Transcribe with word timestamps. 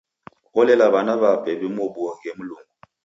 Olela 0.59 0.85
w'ana 0.93 1.13
w'ape 1.21 1.51
w'imuobuoghe 1.59 2.29
Mlungu. 2.37 2.75